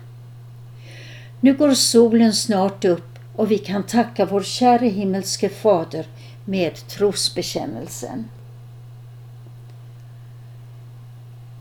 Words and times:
Nu 1.40 1.54
går 1.54 1.74
solen 1.74 2.32
snart 2.32 2.84
upp 2.84 3.18
och 3.36 3.50
vi 3.50 3.58
kan 3.58 3.82
tacka 3.82 4.24
vår 4.24 4.42
käre 4.42 4.86
himmelske 4.86 5.48
Fader 5.48 6.06
med 6.44 6.74
trosbekännelsen. 6.89 8.28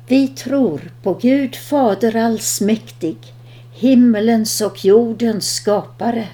Vi 0.08 0.28
tror 0.28 0.92
på 1.04 1.14
Gud 1.14 1.56
Fader 1.56 2.16
allsmäktig, 2.16 3.18
himmelens 3.74 4.62
och 4.62 4.86
jordens 4.86 5.56
skapare. 5.56 6.28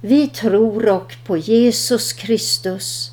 Vi 0.00 0.28
tror 0.28 0.88
och 0.88 1.16
på 1.24 1.36
Jesus 1.36 2.12
Kristus, 2.12 3.12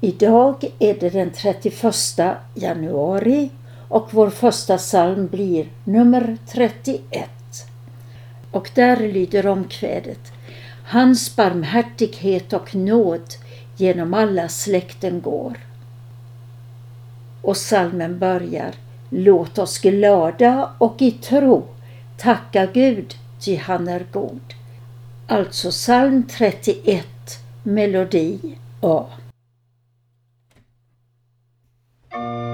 Idag 0.00 0.64
är 0.78 0.94
det 0.94 1.10
den 1.10 1.30
31 1.32 1.96
januari 2.54 3.50
och 3.88 4.08
vår 4.10 4.30
första 4.30 4.78
psalm 4.78 5.26
blir 5.26 5.68
nummer 5.84 6.36
31. 6.48 7.30
Och 8.50 8.70
där 8.74 8.96
lyder 8.96 9.46
omkvädet 9.46 10.32
Hans 10.86 11.36
barmhärtighet 11.36 12.52
och 12.52 12.74
nåd 12.74 13.34
genom 13.76 14.14
alla 14.14 14.48
släkten 14.48 15.20
går. 15.20 15.58
Och 17.42 17.56
salmen 17.56 18.18
börjar 18.18 18.74
Låt 19.10 19.58
oss 19.58 19.78
glada 19.78 20.70
och 20.78 21.02
i 21.02 21.10
tro 21.10 21.64
tacka 22.16 22.66
Gud, 22.66 23.14
ty 23.40 23.56
han 23.56 23.88
är 23.88 24.06
god. 24.12 24.54
Alltså 25.26 25.70
psalm 25.70 26.22
31, 26.30 27.06
melodi 27.62 28.38
A. 28.80 29.04
Thank 32.10 32.22
you. 32.22 32.49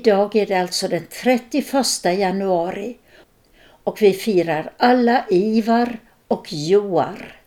Idag 0.00 0.36
är 0.36 0.46
det 0.46 0.60
alltså 0.60 0.88
den 0.88 1.06
31 1.22 1.74
januari 2.04 2.96
och 3.84 4.02
vi 4.02 4.12
firar 4.12 4.72
alla 4.76 5.24
Ivar 5.30 5.98
och 6.28 6.52
Joar. 6.52 7.40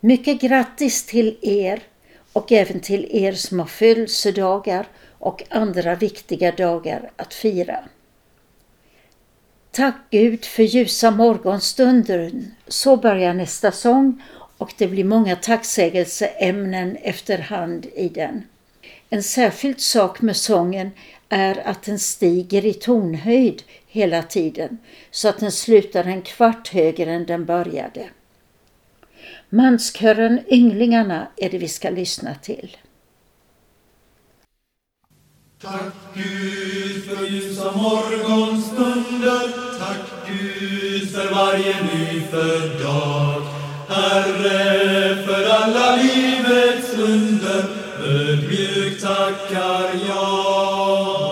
Mycket 0.00 0.40
grattis 0.40 1.06
till 1.06 1.38
er 1.42 1.82
och 2.32 2.52
även 2.52 2.80
till 2.80 3.08
er 3.10 3.32
som 3.32 3.58
har 3.58 3.66
födelsedagar 3.66 4.86
och 5.18 5.42
andra 5.48 5.94
viktiga 5.94 6.52
dagar 6.52 7.10
att 7.16 7.34
fira. 7.34 7.84
Tack 9.70 9.96
Gud 10.10 10.44
för 10.44 10.62
ljusa 10.62 11.10
morgonstunder. 11.10 12.32
Så 12.68 12.96
börjar 12.96 13.34
nästa 13.34 13.72
sång 13.72 14.22
och 14.58 14.72
det 14.78 14.86
blir 14.86 15.04
många 15.04 15.36
tacksägelseämnen 15.36 16.96
efterhand 16.96 17.86
i 17.94 18.08
den. 18.08 18.42
En 19.10 19.22
särskild 19.22 19.80
sak 19.80 20.22
med 20.22 20.36
sången 20.36 20.90
är 21.28 21.68
att 21.68 21.82
den 21.82 21.98
stiger 21.98 22.66
i 22.66 22.74
tonhöjd 22.74 23.62
hela 23.86 24.22
tiden 24.22 24.78
så 25.10 25.28
att 25.28 25.38
den 25.38 25.52
slutar 25.52 26.04
en 26.04 26.22
kvart 26.22 26.68
högre 26.68 27.12
än 27.12 27.26
den 27.26 27.44
började. 27.44 28.08
Manskören 29.48 30.40
Ynglingarna 30.48 31.28
är 31.36 31.50
det 31.50 31.58
vi 31.58 31.68
ska 31.68 31.90
lyssna 31.90 32.34
till. 32.34 32.76
Tack 35.62 35.94
Gud 36.14 37.04
för 37.04 37.26
ljusa 37.26 37.72
morgonstunder 37.72 39.48
Tack 39.78 40.28
Gud 40.28 41.10
för 41.10 41.34
varje 41.34 41.82
nyfödd 41.82 42.82
dag 42.82 43.42
Herre, 43.88 45.26
för 45.26 45.44
alla 45.44 45.96
livets 45.96 46.98
under 46.98 47.77
ödmjukt 48.08 49.02
tackar 49.02 49.90
jag. 50.08 51.28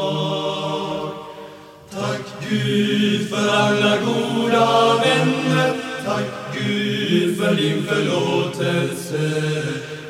Tack 1.90 2.26
Gud 2.49 3.28
för 3.31 3.49
alla 3.49 3.96
goda 3.96 4.94
vänner. 5.05 5.73
Tack 6.05 6.31
Gud 6.55 7.38
för 7.38 7.55
din 7.55 7.82
förlåtelse. 7.82 9.32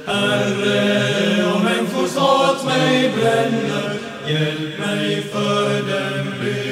Herre, 0.06 1.52
om 1.54 1.62
människors 1.64 2.16
hat 2.16 2.64
mig 2.64 3.12
bränner 3.16 3.96
Hjälp 4.28 4.78
mig 4.78 5.22
för 5.22 5.74
dem 5.78 6.26
be. 6.40 6.66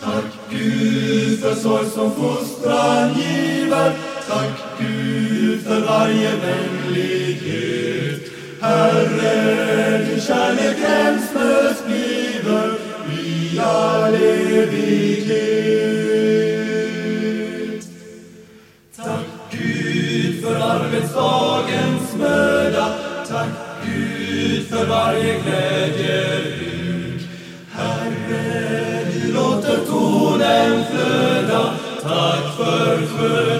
Tack 0.00 0.24
Gud 0.50 1.40
för 1.40 1.54
sorg 1.54 1.90
som 1.90 2.10
fostran 2.14 3.14
giver. 3.14 3.92
Tack 4.28 4.58
Gud 4.78 5.39
för 5.64 5.80
varje 5.80 6.30
vänlighet. 6.36 8.20
Herre, 8.60 9.98
din 9.98 10.20
kärlek 10.20 10.76
gränslös 10.80 11.84
bliver 11.86 12.74
i 13.20 13.58
all 13.58 14.14
evighet. 14.14 15.50
Tack 18.96 19.26
Gud 19.50 20.44
för 20.44 20.54
arbetsdagens 20.54 22.14
möda. 22.18 22.94
Tack 23.28 23.48
Gud 23.84 24.66
för 24.68 24.86
varje 24.86 25.38
glädjerus 25.40 27.22
Herre, 27.72 29.04
du 29.12 29.32
låter 29.32 29.76
tonen 29.86 30.84
flöda. 30.90 31.74
Tack 32.02 32.56
för 32.56 33.06
skön 33.06 33.59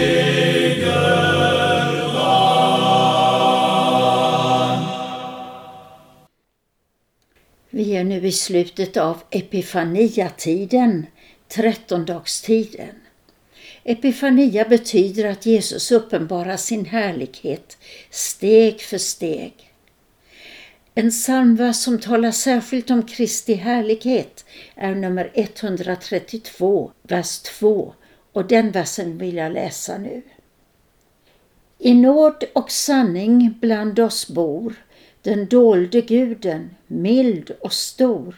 vid 8.21 8.29
i 8.29 8.31
slutet 8.31 8.97
av 8.97 9.23
Epifaniatiden, 9.29 11.05
trettondagstiden. 11.47 12.95
Epifania 13.83 14.65
betyder 14.65 15.25
att 15.25 15.45
Jesus 15.45 15.91
uppenbarar 15.91 16.57
sin 16.57 16.85
härlighet 16.85 17.77
steg 18.09 18.81
för 18.81 18.97
steg. 18.97 19.53
En 20.95 21.09
psalmvers 21.09 21.75
som 21.75 21.99
talar 21.99 22.31
särskilt 22.31 22.89
om 22.89 23.03
Kristi 23.03 23.53
härlighet 23.53 24.45
är 24.75 24.95
nummer 24.95 25.31
132, 25.33 26.91
vers 27.03 27.39
2 27.39 27.93
och 28.31 28.47
den 28.47 28.71
versen 28.71 29.17
vill 29.17 29.35
jag 29.35 29.53
läsa 29.53 29.97
nu. 29.97 30.21
I 31.77 31.93
nåd 31.93 32.43
och 32.53 32.71
sanning 32.71 33.53
bland 33.61 33.99
oss 33.99 34.27
bor 34.27 34.73
den 35.21 35.45
dolde 35.45 36.01
guden, 36.01 36.75
mild 36.87 37.51
och 37.61 37.73
stor, 37.73 38.35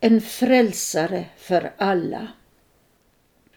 en 0.00 0.20
frälsare 0.20 1.24
för 1.36 1.72
alla. 1.76 2.28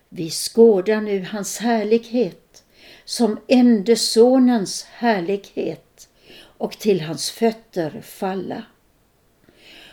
Vi 0.09 0.29
skådar 0.29 1.01
nu 1.01 1.25
hans 1.31 1.57
härlighet 1.57 2.63
som 3.05 3.39
ende 3.47 3.95
sonens 3.95 4.83
härlighet 4.83 6.09
och 6.41 6.71
till 6.71 7.01
hans 7.01 7.31
fötter 7.31 8.01
falla. 8.01 8.63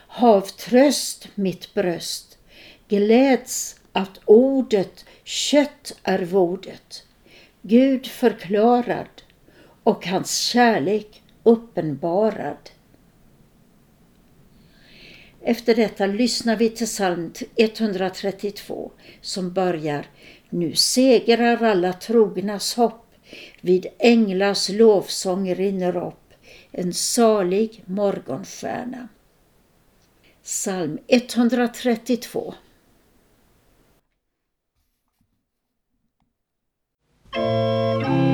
Hav 0.09 0.40
tröst 0.40 1.28
mitt 1.35 1.75
bröst, 1.75 2.38
gläds 2.88 3.81
att 3.93 4.21
ordet 4.25 5.05
kött 5.25 5.99
är 6.02 6.19
vordet, 6.19 7.07
Gud 7.62 8.07
förklarad 8.07 9.23
och 9.83 10.07
hans 10.07 10.37
kärlek 10.37 11.23
uppenbarad. 11.43 12.71
Efter 15.48 15.74
detta 15.74 16.06
lyssnar 16.06 16.56
vi 16.56 16.70
till 16.70 16.86
psalm 16.86 17.32
132 17.56 18.92
som 19.20 19.52
börjar 19.52 20.06
Nu 20.50 20.74
segrar 20.74 21.62
alla 21.62 21.92
trognas 21.92 22.74
hopp, 22.74 23.14
vid 23.60 23.86
änglars 23.98 24.68
lovsång 24.68 25.54
rinner 25.54 25.96
upp 25.96 26.32
en 26.70 26.92
salig 26.92 27.82
morgonstjärna. 27.86 29.08
Psalm 30.42 30.98
132 31.08 32.54
Nu 37.36 38.25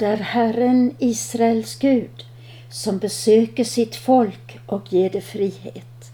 Välsignad 0.00 0.18
är 0.18 0.24
Herren, 0.24 0.94
Israels 0.98 1.78
Gud, 1.78 2.24
som 2.68 2.98
besöker 2.98 3.64
sitt 3.64 3.96
folk 3.96 4.58
och 4.66 4.92
ger 4.92 5.10
det 5.10 5.20
frihet. 5.20 6.12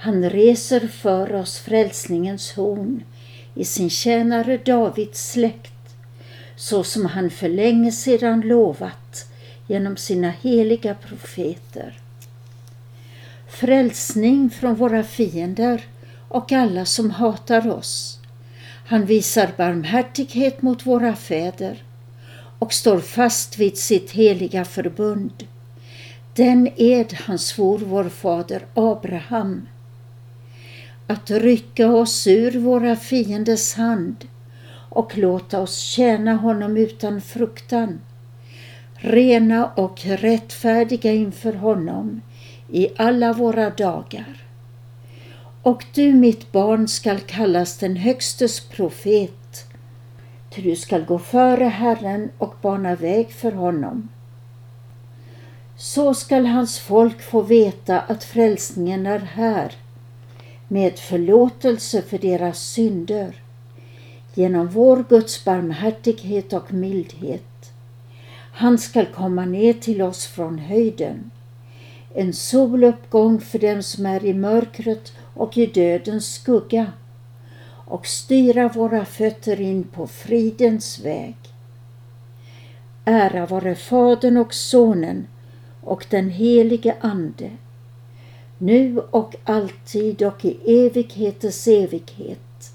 Han 0.00 0.30
reser 0.30 0.88
för 0.88 1.34
oss 1.34 1.58
frälsningens 1.58 2.52
horn 2.52 3.02
i 3.54 3.64
sin 3.64 3.90
tjänare 3.90 4.56
Davids 4.56 5.32
släkt, 5.32 5.96
så 6.56 6.84
som 6.84 7.06
han 7.06 7.30
för 7.30 7.48
länge 7.48 7.92
sedan 7.92 8.40
lovat 8.40 9.26
genom 9.66 9.96
sina 9.96 10.30
heliga 10.30 10.94
profeter. 10.94 11.98
Frälsning 13.48 14.50
från 14.50 14.74
våra 14.74 15.02
fiender 15.02 15.84
och 16.28 16.52
alla 16.52 16.84
som 16.84 17.10
hatar 17.10 17.70
oss. 17.70 18.18
Han 18.86 19.06
visar 19.06 19.50
barmhärtighet 19.56 20.62
mot 20.62 20.86
våra 20.86 21.16
fäder 21.16 21.82
och 22.60 22.72
står 22.72 22.98
fast 22.98 23.58
vid 23.58 23.76
sitt 23.76 24.10
heliga 24.10 24.64
förbund. 24.64 25.46
Den 26.34 26.68
ed 26.76 27.12
han 27.12 27.38
svor 27.38 27.78
vår 27.78 28.08
fader 28.08 28.66
Abraham. 28.74 29.68
Att 31.06 31.30
rycka 31.30 31.92
oss 31.92 32.26
ur 32.26 32.58
våra 32.58 32.96
fienders 32.96 33.74
hand 33.74 34.28
och 34.90 35.18
låta 35.18 35.60
oss 35.60 35.78
tjäna 35.78 36.34
honom 36.34 36.76
utan 36.76 37.20
fruktan. 37.20 38.00
Rena 38.94 39.66
och 39.66 40.00
rättfärdiga 40.04 41.12
inför 41.12 41.52
honom 41.52 42.20
i 42.72 42.88
alla 42.96 43.32
våra 43.32 43.70
dagar. 43.70 44.44
Och 45.62 45.84
du, 45.94 46.14
mitt 46.14 46.52
barn, 46.52 46.88
skall 46.88 47.20
kallas 47.20 47.78
den 47.78 47.96
Högstes 47.96 48.60
profet 48.60 49.39
Ty 50.50 50.62
du 50.62 50.76
skall 50.76 51.04
gå 51.04 51.18
före 51.18 51.64
Herren 51.64 52.30
och 52.38 52.54
bana 52.62 52.94
väg 52.94 53.30
för 53.32 53.52
honom. 53.52 54.08
Så 55.76 56.14
skall 56.14 56.46
hans 56.46 56.78
folk 56.78 57.22
få 57.22 57.42
veta 57.42 58.00
att 58.00 58.24
frälsningen 58.24 59.06
är 59.06 59.18
här 59.18 59.72
med 60.68 60.98
förlåtelse 60.98 62.02
för 62.02 62.18
deras 62.18 62.58
synder 62.58 63.42
genom 64.34 64.68
vår 64.68 65.04
Guds 65.08 65.44
barmhärtighet 65.44 66.52
och 66.52 66.72
mildhet. 66.72 67.72
Han 68.52 68.78
skall 68.78 69.06
komma 69.06 69.44
ner 69.44 69.72
till 69.72 70.02
oss 70.02 70.26
från 70.26 70.58
höjden, 70.58 71.30
en 72.14 72.32
soluppgång 72.32 73.40
för 73.40 73.58
dem 73.58 73.82
som 73.82 74.06
är 74.06 74.24
i 74.24 74.34
mörkret 74.34 75.12
och 75.34 75.58
i 75.58 75.66
dödens 75.66 76.34
skugga 76.34 76.92
och 77.90 78.06
styra 78.06 78.68
våra 78.68 79.04
fötter 79.04 79.60
in 79.60 79.84
på 79.84 80.06
fridens 80.06 81.00
väg. 81.00 81.36
Ära 83.04 83.46
vare 83.46 83.74
Fadern 83.74 84.36
och 84.36 84.54
Sonen 84.54 85.26
och 85.80 86.06
den 86.10 86.30
helige 86.30 86.96
Ande, 87.00 87.50
nu 88.58 88.98
och 88.98 89.36
alltid 89.44 90.22
och 90.22 90.44
i 90.44 90.86
evighetens 90.86 91.66
evighet. 91.66 92.72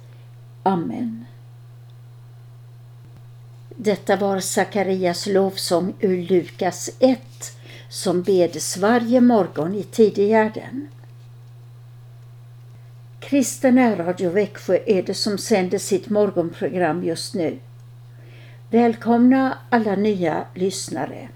Amen. 0.64 1.26
Detta 3.76 4.16
var 4.16 4.40
Sakarias 4.40 5.28
lovsång 5.28 5.94
ur 6.00 6.22
Lukas 6.22 6.90
1 7.00 7.20
som 7.90 8.22
bedes 8.22 8.78
varje 8.78 9.22
morgon 9.22 9.76
i 9.76 9.84
Tidigärden. 9.84 10.88
Kristen 13.26 13.98
Radio 13.98 14.30
Växjö 14.30 14.80
är 14.86 15.04
det 15.04 15.14
som 15.14 15.38
sänder 15.38 15.78
sitt 15.78 16.10
morgonprogram 16.10 17.04
just 17.04 17.36
nu. 17.36 17.60
Välkomna 18.72 19.58
alla 19.72 19.96
nya 19.96 20.48
lyssnare. 20.56 21.30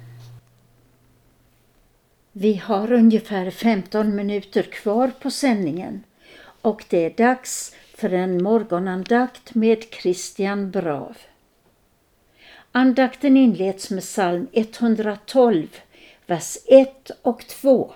Vi 2.31 2.55
har 2.55 2.91
ungefär 2.91 3.51
15 3.51 4.15
minuter 4.15 4.63
kvar 4.63 5.11
på 5.21 5.31
sändningen 5.31 6.03
och 6.61 6.85
det 6.89 7.05
är 7.05 7.25
dags 7.25 7.75
för 7.95 8.13
en 8.13 8.43
morgonandakt 8.43 9.55
med 9.55 9.83
Christian 10.01 10.71
Brav. 10.71 11.17
Andakten 12.71 13.37
inleds 13.37 13.89
med 13.89 14.03
psalm 14.03 14.47
112, 14.53 15.67
vers 16.27 16.57
1 16.67 17.11
och 17.21 17.47
2. 17.47 17.93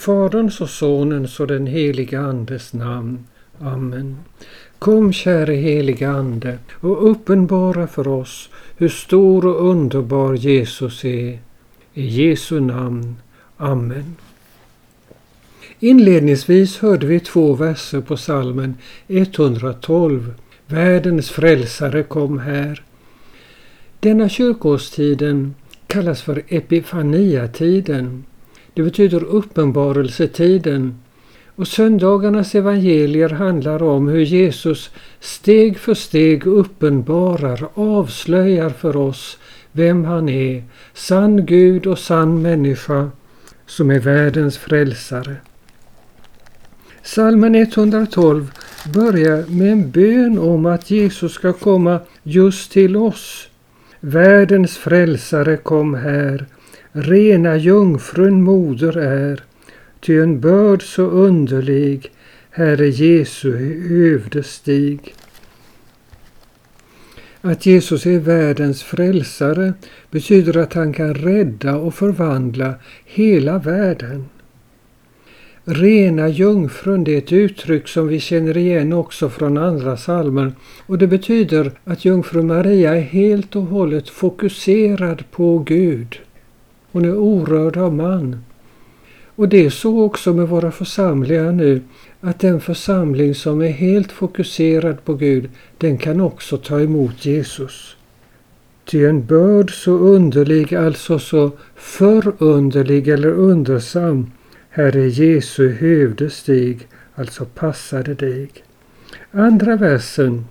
Faderns 0.00 0.60
och 0.60 0.70
Sonens 0.70 1.40
och 1.40 1.46
den 1.46 1.66
helige 1.66 2.20
Andes 2.20 2.72
namn. 2.72 3.26
Amen. 3.58 4.16
Kom 4.78 5.12
käre 5.12 5.54
helige 5.54 6.10
Ande 6.10 6.58
och 6.72 7.10
uppenbara 7.10 7.86
för 7.86 8.08
oss 8.08 8.50
hur 8.76 8.88
stor 8.88 9.46
och 9.46 9.70
underbar 9.70 10.34
Jesus 10.34 11.04
är. 11.04 11.38
I 11.94 12.06
Jesu 12.06 12.60
namn. 12.60 13.16
Amen. 13.56 14.16
Inledningsvis 15.78 16.78
hörde 16.78 17.06
vi 17.06 17.20
två 17.20 17.54
verser 17.54 18.00
på 18.00 18.16
salmen 18.16 18.74
112. 19.08 20.34
Världens 20.66 21.30
frälsare 21.30 22.02
kom 22.02 22.38
här. 22.38 22.82
Denna 24.00 24.28
kyrkoårstiden 24.28 25.54
kallas 25.86 26.22
för 26.22 26.42
Epifaniatiden. 26.48 28.24
Det 28.80 28.84
betyder 28.84 29.24
uppenbarelsetiden. 29.24 30.94
Och 31.56 31.68
söndagarnas 31.68 32.54
evangelier 32.54 33.28
handlar 33.28 33.82
om 33.82 34.08
hur 34.08 34.20
Jesus 34.20 34.90
steg 35.20 35.78
för 35.78 35.94
steg 35.94 36.46
uppenbarar, 36.46 37.68
avslöjar 37.74 38.70
för 38.70 38.96
oss 38.96 39.38
vem 39.72 40.04
han 40.04 40.28
är, 40.28 40.64
sann 40.94 41.46
Gud 41.46 41.86
och 41.86 41.98
sann 41.98 42.42
människa, 42.42 43.10
som 43.66 43.90
är 43.90 43.98
världens 43.98 44.58
frälsare. 44.58 45.36
Salmen 47.02 47.54
112 47.54 48.50
börjar 48.94 49.44
med 49.48 49.72
en 49.72 49.90
bön 49.90 50.38
om 50.38 50.66
att 50.66 50.90
Jesus 50.90 51.32
ska 51.32 51.52
komma 51.52 52.00
just 52.22 52.72
till 52.72 52.96
oss. 52.96 53.48
Världens 54.00 54.78
frälsare 54.78 55.56
kom 55.56 55.94
här 55.94 56.46
rena 56.92 57.56
jungfrun 57.56 58.42
moder 58.42 58.98
är, 58.98 59.44
ty 60.00 60.20
en 60.20 60.40
börd 60.40 60.82
så 60.82 61.02
underlig, 61.02 62.10
Herre 62.50 62.88
Jesu 62.88 63.52
hövdestig. 63.88 65.14
Att 67.40 67.66
Jesus 67.66 68.06
är 68.06 68.18
världens 68.18 68.82
frälsare 68.82 69.72
betyder 70.10 70.56
att 70.56 70.74
han 70.74 70.92
kan 70.92 71.14
rädda 71.14 71.76
och 71.76 71.94
förvandla 71.94 72.74
hela 73.04 73.58
världen. 73.58 74.24
Rena 75.64 76.28
jungfrun 76.28 77.04
det 77.04 77.14
är 77.14 77.18
ett 77.18 77.32
uttryck 77.32 77.88
som 77.88 78.08
vi 78.08 78.20
känner 78.20 78.56
igen 78.56 78.92
också 78.92 79.30
från 79.30 79.58
andra 79.58 79.96
salmer 79.96 80.52
och 80.86 80.98
det 80.98 81.06
betyder 81.06 81.72
att 81.84 82.04
jungfru 82.04 82.42
Maria 82.42 82.96
är 82.96 83.00
helt 83.00 83.56
och 83.56 83.62
hållet 83.62 84.08
fokuserad 84.08 85.24
på 85.30 85.58
Gud. 85.58 86.18
Hon 86.92 87.04
är 87.04 87.16
orörd 87.16 87.76
av 87.76 87.94
man. 87.94 88.44
Och 89.36 89.48
det 89.48 89.66
är 89.66 89.70
så 89.70 90.02
också 90.02 90.34
med 90.34 90.48
våra 90.48 90.70
församlingar 90.70 91.52
nu, 91.52 91.82
att 92.20 92.38
den 92.40 92.60
församling 92.60 93.34
som 93.34 93.62
är 93.62 93.70
helt 93.70 94.12
fokuserad 94.12 95.04
på 95.04 95.14
Gud, 95.14 95.50
den 95.78 95.98
kan 95.98 96.20
också 96.20 96.56
ta 96.56 96.80
emot 96.80 97.26
Jesus. 97.26 97.96
Ty 98.84 99.06
en 99.06 99.26
börd 99.26 99.70
så 99.70 99.92
underlig, 99.92 100.74
alltså 100.74 101.18
så 101.18 101.50
förunderlig 101.76 103.08
eller 103.08 103.32
undersam, 103.32 104.30
här 104.70 104.96
är 104.96 105.06
Jesu 105.06 105.72
hövdestig, 105.72 106.88
alltså 107.14 107.44
passade 107.44 108.14
dig. 108.14 108.50
Andra 109.30 109.76
versen 109.76 110.44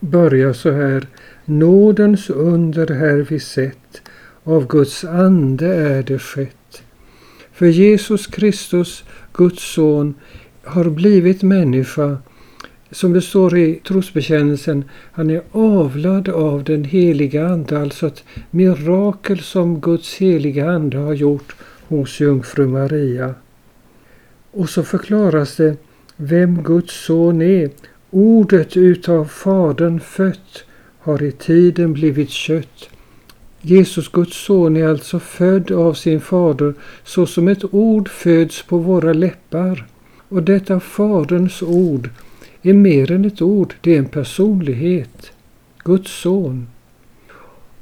börjar 0.00 0.52
så 0.52 0.70
här. 0.70 1.06
Nådens 1.44 2.30
under 2.30 2.94
här 2.94 3.26
vi 3.30 3.40
sett, 3.40 4.02
av 4.44 4.66
Guds 4.66 5.04
ande 5.04 5.66
är 5.66 6.02
det 6.02 6.18
skett. 6.18 6.82
För 7.52 7.66
Jesus 7.66 8.26
Kristus, 8.26 9.04
Guds 9.32 9.74
son, 9.74 10.14
har 10.64 10.90
blivit 10.90 11.42
människa. 11.42 12.16
Som 12.90 13.12
det 13.12 13.22
står 13.22 13.58
i 13.58 13.80
trosbekännelsen, 13.88 14.84
han 15.12 15.30
är 15.30 15.42
avlad 15.52 16.28
av 16.28 16.64
den 16.64 16.84
heliga 16.84 17.46
Ande, 17.46 17.78
alltså 17.78 18.06
ett 18.06 18.24
mirakel 18.50 19.40
som 19.40 19.80
Guds 19.80 20.16
heliga 20.16 20.70
Ande 20.70 20.98
har 20.98 21.14
gjort 21.14 21.56
hos 21.88 22.20
jungfru 22.20 22.66
Maria. 22.66 23.34
Och 24.50 24.68
så 24.68 24.82
förklaras 24.82 25.56
det 25.56 25.76
vem 26.16 26.62
Guds 26.62 27.04
son 27.04 27.42
är. 27.42 27.70
Ordet 28.10 28.76
utav 28.76 29.24
Fadern 29.24 30.00
fött 30.00 30.64
har 30.98 31.22
i 31.22 31.32
tiden 31.32 31.92
blivit 31.92 32.30
kött. 32.30 32.88
Jesus, 33.64 34.08
Guds 34.08 34.36
son, 34.36 34.76
är 34.76 34.86
alltså 34.86 35.18
född 35.18 35.70
av 35.70 35.94
sin 35.94 36.20
fader 36.20 36.74
så 37.04 37.26
som 37.26 37.48
ett 37.48 37.74
ord 37.74 38.08
föds 38.08 38.62
på 38.62 38.78
våra 38.78 39.12
läppar. 39.12 39.86
Och 40.28 40.42
detta 40.42 40.80
Faderns 40.80 41.62
ord 41.62 42.10
är 42.62 42.72
mer 42.72 43.12
än 43.12 43.24
ett 43.24 43.42
ord, 43.42 43.74
det 43.80 43.94
är 43.94 43.98
en 43.98 44.04
personlighet. 44.04 45.32
Guds 45.84 46.20
son. 46.20 46.66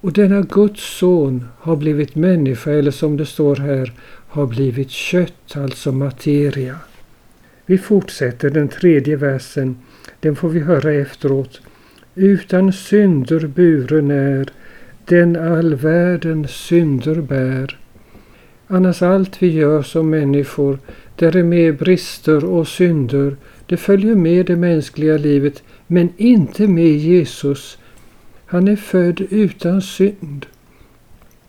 Och 0.00 0.12
denna 0.12 0.40
Guds 0.40 0.98
son 0.98 1.44
har 1.58 1.76
blivit 1.76 2.14
människa, 2.14 2.70
eller 2.70 2.90
som 2.90 3.16
det 3.16 3.26
står 3.26 3.56
här, 3.56 3.92
har 4.28 4.46
blivit 4.46 4.90
kött, 4.90 5.56
alltså 5.56 5.92
materia. 5.92 6.76
Vi 7.66 7.78
fortsätter 7.78 8.50
den 8.50 8.68
tredje 8.68 9.16
versen. 9.16 9.76
Den 10.20 10.36
får 10.36 10.48
vi 10.48 10.60
höra 10.60 10.92
efteråt. 10.92 11.60
Utan 12.14 12.72
synder 12.72 13.46
buren 13.46 14.10
är, 14.10 14.48
den 15.10 15.36
all 15.36 15.74
världens 15.74 16.50
synder 16.50 17.20
bär. 17.20 17.78
Annars 18.66 19.02
allt 19.02 19.42
vi 19.42 19.46
gör 19.46 19.82
som 19.82 20.10
människor, 20.10 20.78
där 21.16 21.36
är 21.36 21.42
med 21.42 21.76
brister 21.76 22.44
och 22.44 22.68
synder, 22.68 23.36
det 23.66 23.76
följer 23.76 24.14
med 24.14 24.46
det 24.46 24.56
mänskliga 24.56 25.16
livet, 25.16 25.62
men 25.86 26.12
inte 26.16 26.66
med 26.66 26.96
Jesus. 26.96 27.78
Han 28.46 28.68
är 28.68 28.76
född 28.76 29.20
utan 29.30 29.82
synd. 29.82 30.46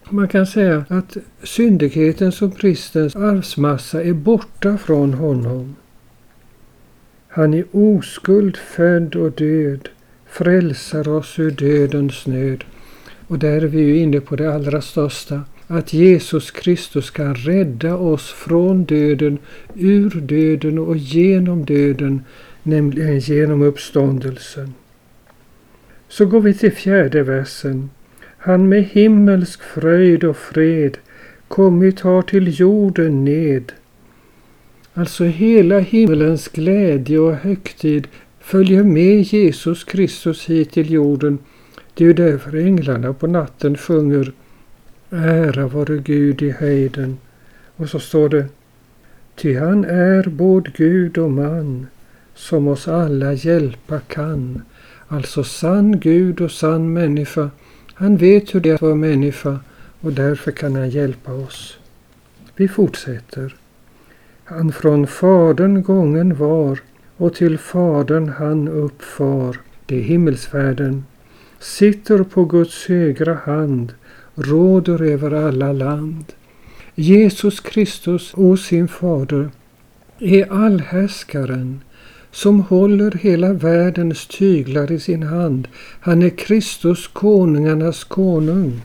Man 0.09 0.27
kan 0.27 0.47
säga 0.47 0.85
att 0.89 1.17
syndighetens 1.43 2.41
och 2.41 2.49
bristens 2.49 3.15
arvsmassa 3.15 4.03
är 4.03 4.13
borta 4.13 4.77
från 4.77 5.13
honom. 5.13 5.75
Han 7.27 7.53
är 7.53 7.65
oskuld 7.71 8.57
född 8.57 9.15
och 9.15 9.31
död, 9.31 9.89
frälsar 10.25 11.09
oss 11.09 11.39
ur 11.39 11.51
dödens 11.51 12.27
nöd. 12.27 12.63
Och 13.31 13.39
där 13.39 13.61
är 13.61 13.67
vi 13.67 13.79
ju 13.81 13.97
inne 13.97 14.19
på 14.19 14.35
det 14.35 14.53
allra 14.53 14.81
största, 14.81 15.41
att 15.67 15.93
Jesus 15.93 16.51
Kristus 16.51 17.09
kan 17.09 17.35
rädda 17.35 17.95
oss 17.95 18.31
från 18.31 18.83
döden, 18.83 19.37
ur 19.75 20.09
döden 20.09 20.79
och 20.79 20.97
genom 20.97 21.65
döden, 21.65 22.21
nämligen 22.63 23.19
genom 23.19 23.61
uppståndelsen. 23.61 24.73
Så 26.07 26.25
går 26.25 26.41
vi 26.41 26.53
till 26.53 26.71
fjärde 26.71 27.23
versen. 27.23 27.89
Han 28.37 28.69
med 28.69 28.83
himmelsk 28.83 29.61
fröjd 29.61 30.23
och 30.23 30.37
fred 30.37 30.97
kommit 31.47 31.99
har 31.99 32.21
till 32.21 32.59
jorden 32.59 33.25
ned. 33.25 33.71
Alltså 34.93 35.23
hela 35.23 35.79
himmelens 35.79 36.47
glädje 36.47 37.19
och 37.19 37.35
högtid 37.35 38.07
följer 38.39 38.83
med 38.83 39.21
Jesus 39.21 39.83
Kristus 39.83 40.49
hit 40.49 40.71
till 40.71 40.91
jorden. 40.91 41.39
Det 41.93 42.03
är 42.03 42.07
ju 42.07 42.13
därför 42.13 42.55
änglarna 42.55 43.13
på 43.13 43.27
natten 43.27 43.77
sjunger 43.77 44.31
Ära 45.13 45.67
vare 45.67 45.97
Gud 45.97 46.41
i 46.41 46.51
höjden. 46.51 47.17
Och 47.75 47.89
så 47.89 47.99
står 47.99 48.29
det 48.29 48.45
Ty 49.35 49.57
han 49.57 49.85
är 49.85 50.23
både 50.23 50.71
Gud 50.75 51.17
och 51.17 51.31
man 51.31 51.87
som 52.35 52.67
oss 52.67 52.87
alla 52.87 53.33
hjälpa 53.33 53.99
kan. 53.99 54.61
Alltså 55.07 55.43
sann 55.43 55.99
Gud 55.99 56.41
och 56.41 56.51
sann 56.51 56.93
människa. 56.93 57.49
Han 57.93 58.17
vet 58.17 58.55
hur 58.55 58.59
det 58.59 58.69
är 58.69 58.73
att 58.75 58.81
vara 58.81 58.95
människa 58.95 59.59
och 60.01 60.13
därför 60.13 60.51
kan 60.51 60.75
han 60.75 60.89
hjälpa 60.89 61.33
oss. 61.33 61.77
Vi 62.55 62.67
fortsätter. 62.67 63.55
Han 64.43 64.71
från 64.71 65.07
Fadern 65.07 65.83
gången 65.83 66.35
var 66.35 66.79
och 67.17 67.33
till 67.33 67.57
Fadern 67.57 68.29
han 68.29 68.67
uppfar, 68.67 69.57
det 69.85 69.99
är 69.99 70.03
himmelsfärden, 70.03 71.05
sitter 71.61 72.23
på 72.23 72.45
Guds 72.45 72.87
högra 72.87 73.33
hand, 73.33 73.93
råder 74.35 75.01
över 75.01 75.31
alla 75.31 75.73
land. 75.73 76.33
Jesus 76.95 77.59
Kristus 77.59 78.33
och 78.33 78.59
sin 78.59 78.87
Fader 78.87 79.49
är 80.19 80.51
allhärskaren 80.51 81.83
som 82.31 82.61
håller 82.61 83.11
hela 83.11 83.53
världens 83.53 84.27
tyglar 84.27 84.91
i 84.91 84.99
sin 84.99 85.23
hand. 85.23 85.67
Han 86.01 86.21
är 86.21 86.29
Kristus, 86.29 87.07
konungarnas 87.07 88.03
konung. 88.03 88.81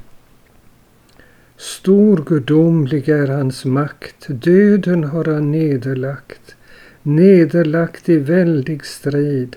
Stor 1.57 2.25
gudomlig 2.27 3.09
är 3.09 3.27
hans 3.27 3.65
makt, 3.65 4.27
döden 4.29 5.05
har 5.05 5.25
han 5.25 5.53
nederlagt, 5.53 6.57
nederlagt 7.03 8.09
i 8.09 8.19
väldig 8.19 8.85
strid, 8.85 9.57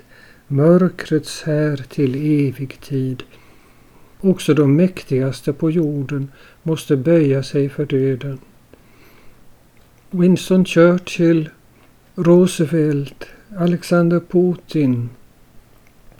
mörkrets 0.51 1.43
här 1.43 1.77
till 1.77 2.15
evig 2.15 2.81
tid. 2.81 3.23
Också 4.19 4.53
de 4.53 4.75
mäktigaste 4.75 5.53
på 5.53 5.71
jorden 5.71 6.31
måste 6.63 6.97
böja 6.97 7.43
sig 7.43 7.69
för 7.69 7.85
döden. 7.85 8.39
Winston 10.11 10.65
Churchill, 10.65 11.49
Roosevelt, 12.15 13.25
Alexander 13.57 14.19
Putin. 14.19 15.09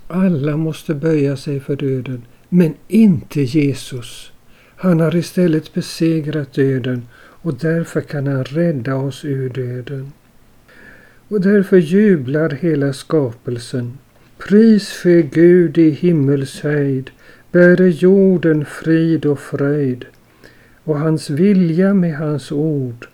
Alla 0.08 0.58
måste 0.58 0.94
böja 0.94 1.38
sig 1.38 1.60
för 1.60 1.76
döden, 1.76 2.26
men 2.50 2.74
inte 2.88 3.42
Jesus. 3.42 4.32
Han 4.76 5.00
har 5.00 5.16
istället 5.16 5.74
besegrat 5.74 6.54
döden 6.54 7.08
och 7.18 7.54
därför 7.54 8.02
kan 8.02 8.28
han 8.28 8.44
rädda 8.44 8.96
oss 8.96 9.26
ur 9.26 9.50
döden. 9.50 10.12
Och 11.28 11.42
därför 11.42 11.78
jublar 11.78 12.50
hela 12.50 12.94
skapelsen. 12.94 13.98
Pris 14.40 14.90
ske 14.90 15.22
Gud 15.22 15.78
i 15.78 15.90
himmelshöjd, 15.90 17.10
bäre 17.52 17.90
jorden 17.90 18.66
frid 18.66 19.26
och 19.26 19.40
fröjd 19.40 20.06
och 20.84 21.00
hans 21.00 21.30
vilja 21.30 21.94
med 21.94 22.18
hans 22.18 22.52
ord 22.52 23.08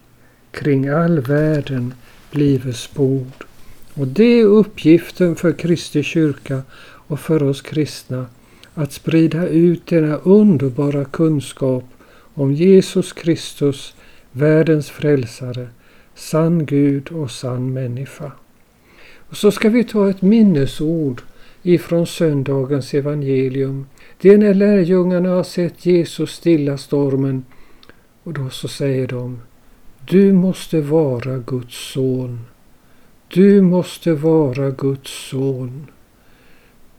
kring 0.51 0.87
all 0.87 1.19
världen 1.19 1.93
blive 2.31 2.73
spord. 2.73 3.45
Och 3.93 4.07
det 4.07 4.39
är 4.39 4.45
uppgiften 4.45 5.35
för 5.35 5.51
Kristi 5.51 6.03
kyrka 6.03 6.61
och 7.07 7.19
för 7.19 7.43
oss 7.43 7.61
kristna 7.61 8.25
att 8.73 8.91
sprida 8.91 9.47
ut 9.47 9.87
denna 9.87 10.15
underbara 10.15 11.05
kunskap 11.05 11.85
om 12.33 12.53
Jesus 12.53 13.13
Kristus, 13.13 13.95
världens 14.31 14.89
frälsare, 14.89 15.67
sann 16.15 16.65
Gud 16.65 17.11
och 17.11 17.31
sann 17.31 17.73
människa. 17.73 18.31
Och 19.29 19.37
så 19.37 19.51
ska 19.51 19.69
vi 19.69 19.83
ta 19.83 20.09
ett 20.09 20.21
minnesord 20.21 21.21
ifrån 21.63 22.07
söndagens 22.07 22.93
evangelium. 22.93 23.87
Det 24.21 24.29
är 24.29 24.37
när 24.37 24.53
lärjungarna 24.53 25.29
har 25.29 25.43
sett 25.43 25.85
Jesus 25.85 26.31
stilla 26.31 26.77
stormen 26.77 27.45
och 28.23 28.33
då 28.33 28.49
så 28.49 28.67
säger 28.67 29.07
de 29.07 29.41
Du 30.09 30.33
måste 30.33 30.81
vara 30.81 31.37
Guds 31.37 31.91
son. 31.93 32.39
Du 33.27 33.61
måste 33.61 34.13
vara 34.13 34.71
Guds 34.71 35.29
son. 35.29 35.87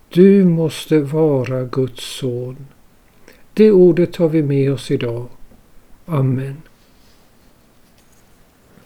Du 0.09 0.45
måste 0.45 1.01
vara 1.01 1.65
Guds 1.65 2.19
son. 2.19 2.57
Det 3.55 3.71
ordet 3.71 4.13
tar 4.13 4.29
vi 4.29 4.43
med 4.43 4.73
oss 4.73 4.91
idag. 4.91 5.27
Amen. 6.07 6.63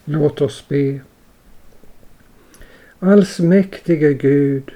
Låt 0.04 0.40
oss 0.40 0.64
be. 0.68 1.00
Allsmäktige 3.02 4.14
Gud, 4.14 4.70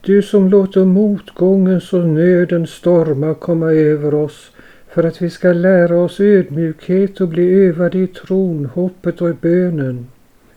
du 0.00 0.22
som 0.22 0.48
låter 0.48 0.84
motgångens 0.84 1.92
och 1.92 2.08
nödens 2.08 2.70
stormar 2.70 3.34
komma 3.34 3.72
över 3.72 4.14
oss 4.14 4.50
för 4.88 5.04
att 5.04 5.22
vi 5.22 5.30
ska 5.30 5.52
lära 5.52 5.96
oss 5.96 6.20
ödmjukhet 6.20 7.20
och 7.20 7.28
bli 7.28 7.48
övade 7.54 7.98
i 7.98 8.06
tron, 8.06 8.66
hoppet 8.66 9.20
och 9.20 9.36
bönen. 9.40 10.06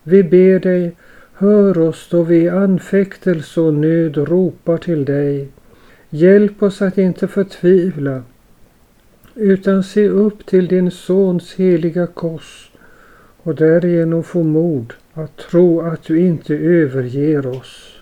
Vi 0.02 0.22
ber 0.22 0.58
dig 0.58 0.96
Hör 1.34 1.78
oss 1.78 2.08
då 2.10 2.22
vi 2.22 2.36
i 2.36 2.48
anfäktelse 2.48 3.60
och 3.60 3.74
nöd 3.74 4.16
ropar 4.16 4.76
till 4.76 5.04
dig. 5.04 5.48
Hjälp 6.10 6.62
oss 6.62 6.82
att 6.82 6.98
inte 6.98 7.28
förtvivla 7.28 8.22
utan 9.34 9.82
se 9.82 10.08
upp 10.08 10.46
till 10.46 10.66
din 10.66 10.90
Sons 10.90 11.54
heliga 11.54 12.06
kors 12.06 12.70
och 13.42 13.54
därigenom 13.54 14.22
få 14.22 14.42
mod 14.42 14.92
att 15.24 15.36
tro 15.36 15.80
att 15.80 16.02
du 16.02 16.20
inte 16.20 16.54
överger 16.54 17.46
oss. 17.46 17.94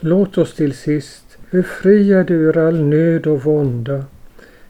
Låt 0.00 0.38
oss 0.38 0.54
till 0.54 0.74
sist 0.74 1.38
befriade 1.50 2.34
ur 2.34 2.58
all 2.58 2.84
nöd 2.84 3.26
och 3.26 3.44
vånda 3.44 4.04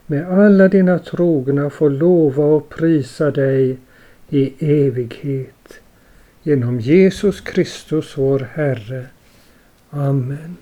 med 0.05 0.39
alla 0.39 0.67
dina 0.67 0.99
trogna 0.99 1.69
få 1.69 1.89
lova 1.89 2.43
och 2.43 2.69
prisa 2.69 3.31
dig 3.31 3.77
i 4.29 4.53
evighet. 4.85 5.81
Genom 6.43 6.79
Jesus 6.79 7.41
Kristus 7.41 8.17
vår 8.17 8.39
Herre. 8.53 9.05
Amen. 9.89 10.57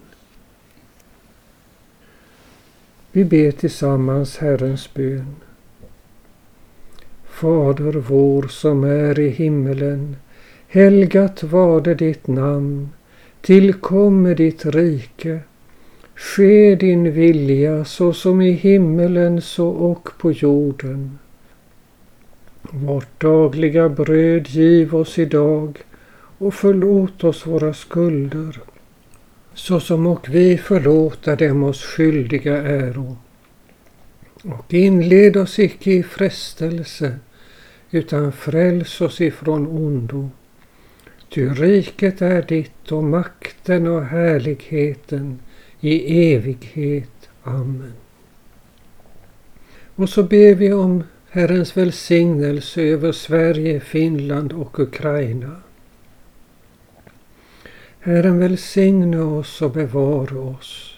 Vi 3.12 3.26
ber 3.26 3.52
tillsammans 3.52 4.38
Herrens 4.38 4.94
bön. 4.94 5.36
Fader 7.26 7.94
vår 7.94 8.48
som 8.48 8.84
är 8.84 9.20
i 9.20 9.30
himmelen. 9.30 10.16
Helgat 10.72 11.44
varde 11.44 11.96
ditt 11.96 12.28
namn. 12.28 12.90
Tillkomme 13.42 14.34
ditt 14.34 14.66
rike. 14.66 15.40
Ske 16.16 16.76
din 16.76 17.12
vilja 17.12 17.86
så 17.86 18.14
som 18.14 18.42
i 18.42 18.52
himmelen 18.52 19.42
så 19.42 19.68
och 19.68 20.10
på 20.18 20.32
jorden. 20.32 21.20
Vårt 22.62 23.22
dagliga 23.22 23.90
bröd 23.90 24.48
giv 24.48 24.96
oss 24.96 25.20
idag 25.20 25.78
och 26.38 26.54
förlåt 26.54 27.24
oss 27.24 27.48
våra 27.48 27.74
skulder 27.74 28.60
såsom 29.54 30.08
och 30.08 30.30
vi 30.30 30.58
förlåta 30.58 31.36
dem 31.36 31.64
oss 31.64 31.84
skyldiga 31.84 32.58
äro. 32.58 33.18
Och 34.44 34.74
inled 34.74 35.38
oss 35.38 35.60
icke 35.60 35.92
i 35.92 36.04
frestelse 36.04 37.16
utan 37.92 38.32
fräls 38.32 39.02
oss 39.02 39.22
ifrån 39.22 39.68
ondo. 39.68 40.30
Ty 41.30 41.50
riket 41.50 42.22
är 42.22 42.42
ditt 42.42 42.92
och 42.92 43.04
makten 43.04 43.88
och 43.88 44.06
härligheten 44.06 45.40
i 45.80 46.24
evighet. 46.34 47.30
Amen. 47.44 47.94
Och 49.96 50.10
så 50.10 50.24
ber 50.24 50.56
vi 50.56 50.74
om 50.74 51.04
Herrens 51.30 51.78
välsignelse 51.78 52.82
över 52.82 53.12
Sverige, 53.12 53.80
Finland 53.80 54.54
och 54.54 54.80
Ukraina. 54.80 55.56
Herren 58.00 58.40
välsigne 58.40 59.20
oss 59.20 59.62
och 59.62 59.72
bevara 59.72 60.40
oss. 60.40 60.96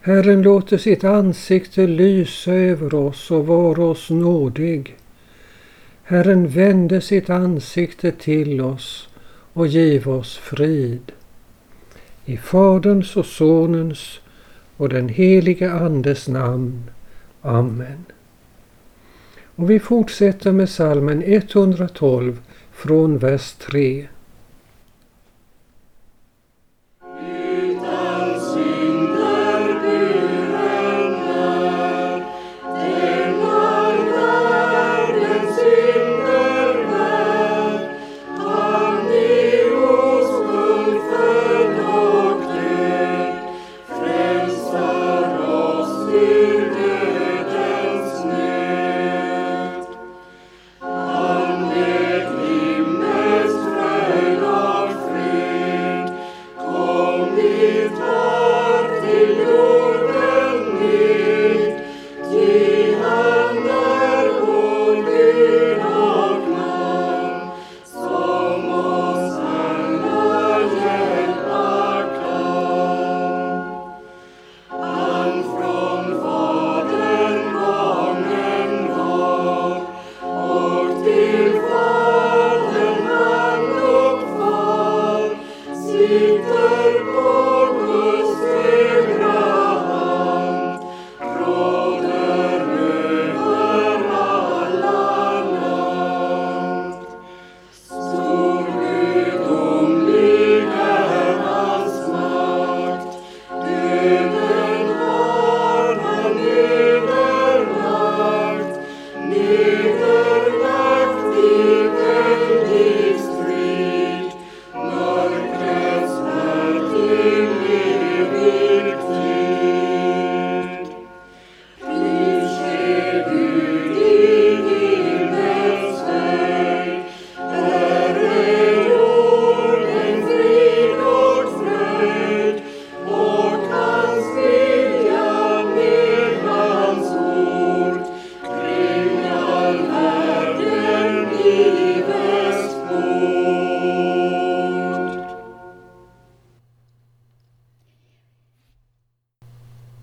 Herren 0.00 0.42
låter 0.42 0.78
sitt 0.78 1.04
ansikte 1.04 1.86
lysa 1.86 2.52
över 2.52 2.94
oss 2.94 3.30
och 3.30 3.46
vara 3.46 3.82
oss 3.84 4.10
nådig. 4.10 4.96
Herren 6.02 6.48
vände 6.48 7.00
sitt 7.00 7.30
ansikte 7.30 8.12
till 8.12 8.60
oss 8.60 9.07
och 9.52 9.66
giv 9.66 10.08
oss 10.08 10.36
frid. 10.36 11.12
I 12.24 12.36
Faderns 12.36 13.16
och 13.16 13.26
Sonens 13.26 14.20
och 14.76 14.88
den 14.88 15.08
helige 15.08 15.72
Andes 15.72 16.28
namn. 16.28 16.90
Amen. 17.42 18.04
Och 19.56 19.70
vi 19.70 19.80
fortsätter 19.80 20.52
med 20.52 20.68
salmen 20.68 21.22
112 21.26 22.40
från 22.72 23.18
vers 23.18 23.52
3. 23.52 24.08
lift 57.38 58.07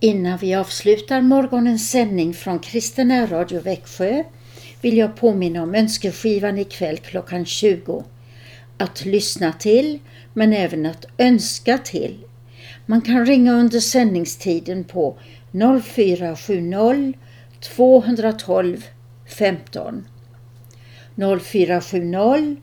Innan 0.06 0.38
vi 0.38 0.56
avslutar 0.56 1.22
morgonens 1.22 1.92
sändning 1.92 2.34
från 2.34 2.60
Kristen 2.60 3.28
Radio 3.28 3.62
Växjö 3.62 4.24
vill 4.82 4.98
jag 4.98 5.16
påminna 5.16 5.64
om 5.64 5.76
önskeskivan 5.76 6.58
ikväll 6.58 6.98
klockan 6.98 7.46
20. 7.46 8.04
Att 8.78 9.06
lyssna 9.06 9.54
till, 9.54 10.00
men 10.34 10.54
även 10.54 10.86
att 10.86 11.06
önska 11.18 11.78
till. 11.78 12.26
Man 12.86 13.02
kan 13.02 13.26
ringa 13.26 13.54
under 13.54 13.80
sändningstiden 13.80 14.84
på 14.84 15.18
0470 15.84 17.14
212 17.60 18.86
15. 19.26 20.08
0470 21.42 22.58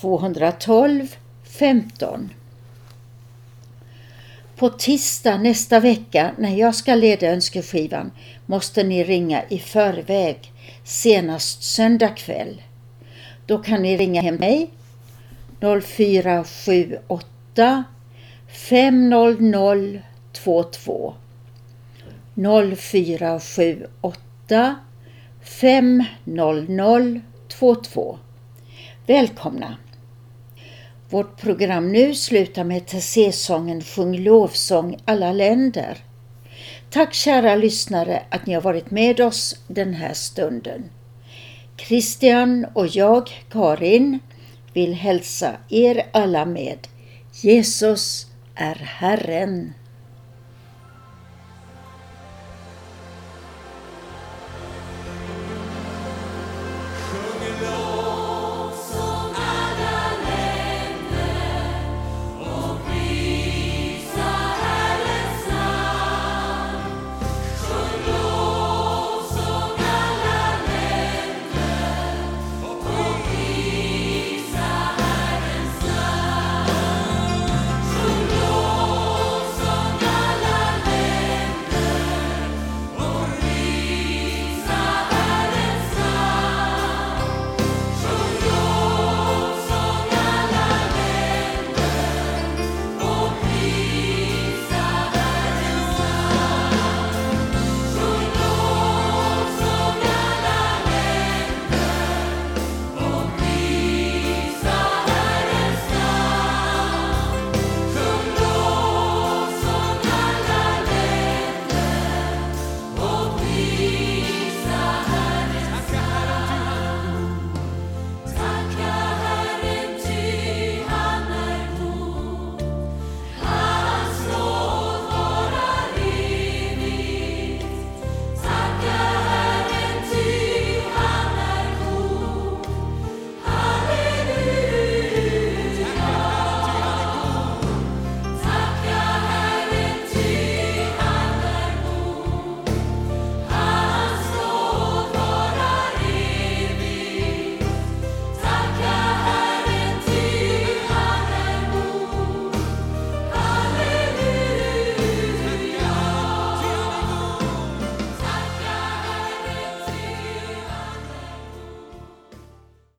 212 0.00 1.06
15. 1.44 2.30
På 4.62 4.68
tisdag 4.68 5.38
nästa 5.38 5.80
vecka 5.80 6.30
när 6.38 6.56
jag 6.56 6.74
ska 6.74 6.94
leda 6.94 7.26
önskeskivan 7.26 8.10
måste 8.46 8.84
ni 8.84 9.04
ringa 9.04 9.42
i 9.48 9.58
förväg, 9.58 10.52
senast 10.84 11.62
söndag 11.62 12.08
kväll. 12.08 12.62
Då 13.46 13.58
kan 13.58 13.82
ni 13.82 13.96
ringa 13.96 14.22
hem 14.22 14.34
mig 14.34 14.70
0478 15.60 17.84
500 18.68 20.00
22 20.32 21.14
0478 22.76 24.76
500 25.42 27.20
22 27.48 28.18
Välkomna! 29.06 29.76
Vårt 31.12 31.40
program 31.40 31.92
nu 31.92 32.14
slutar 32.14 32.64
med 32.64 32.86
Tessé-sången 32.86 33.82
Sjung 33.82 34.18
lovsång 34.18 34.96
alla 35.04 35.32
länder. 35.32 35.98
Tack 36.90 37.14
kära 37.14 37.56
lyssnare 37.56 38.22
att 38.30 38.46
ni 38.46 38.54
har 38.54 38.60
varit 38.60 38.90
med 38.90 39.20
oss 39.20 39.56
den 39.68 39.94
här 39.94 40.14
stunden. 40.14 40.90
Christian 41.76 42.66
och 42.72 42.86
jag, 42.86 43.30
Karin, 43.50 44.18
vill 44.72 44.94
hälsa 44.94 45.56
er 45.68 46.06
alla 46.12 46.44
med 46.44 46.78
Jesus 47.42 48.26
är 48.54 48.74
Herren. 48.74 49.72